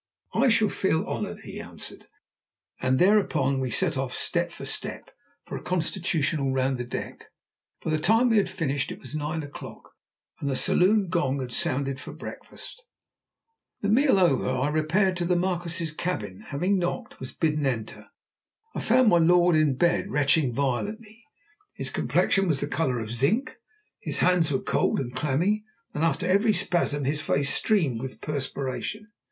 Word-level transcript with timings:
"I 0.33 0.49
shall 0.49 0.69
feel 0.69 1.05
honoured," 1.05 1.41
he 1.41 1.59
answered, 1.61 2.07
and 2.81 2.97
thereupon 2.97 3.59
we 3.59 3.69
set 3.69 3.97
off, 3.97 4.15
step 4.15 4.49
for 4.49 4.65
step, 4.65 5.11
for 5.45 5.55
a 5.55 5.61
constitutional 5.61 6.51
round 6.53 6.79
the 6.79 6.83
deck. 6.83 7.25
By 7.83 7.91
the 7.91 7.99
time 7.99 8.29
we 8.31 8.37
had 8.37 8.49
finished 8.49 8.91
it 8.91 8.97
was 8.99 9.13
nine 9.13 9.43
o'clock, 9.43 9.91
and 10.39 10.49
the 10.49 10.55
saloon 10.55 11.07
gong 11.09 11.39
had 11.39 11.51
sounded 11.51 11.99
for 11.99 12.13
breakfast. 12.13 12.81
The 13.81 13.89
meal 13.89 14.17
over, 14.17 14.49
I 14.49 14.69
repaired 14.69 15.15
to 15.17 15.25
the 15.25 15.35
Marquis's 15.35 15.91
cabin, 15.93 16.37
and 16.37 16.43
having 16.45 16.79
knocked, 16.79 17.19
was 17.19 17.33
bidden 17.33 17.67
enter. 17.67 18.07
I 18.73 18.79
found 18.79 19.07
my 19.07 19.19
lord 19.19 19.55
in 19.55 19.75
bed, 19.75 20.09
retching 20.09 20.51
violently; 20.51 21.23
his 21.73 21.91
complexion 21.91 22.47
was 22.47 22.59
the 22.59 22.67
colour 22.67 22.97
of 22.99 23.11
zinc, 23.13 23.57
his 23.99 24.17
hands 24.17 24.51
were 24.51 24.63
cold 24.63 24.99
and 24.99 25.15
clammy, 25.15 25.63
and 25.93 26.03
after 26.03 26.25
every 26.25 26.53
spasm 26.53 27.03
his 27.05 27.21
face 27.21 27.53
streamed 27.53 28.01
with 28.01 28.19
perspiration. 28.19 29.11